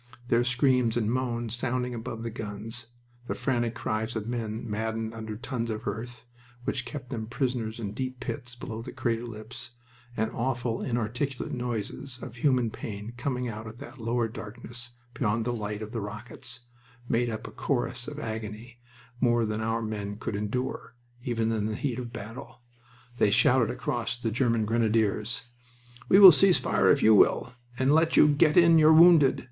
[0.29, 2.87] Their screams and moans sounding above the guns,
[3.27, 6.25] the frantic cries of men maddened under tons of earth,
[6.63, 9.73] which kept them prisoners in deep pits below the crater lips,
[10.17, 15.53] and awful inarticulate noises of human pain coming out of that lower darkness beyond the
[15.53, 16.61] light of the rockets,
[17.07, 18.79] made up a chorus of agony
[19.19, 22.63] more than our men could endure, even in the heat of battle.
[23.19, 25.43] They shouted across to the German grenadiers:
[26.09, 29.39] "We will cease fire if you will, and let you get in your wounded...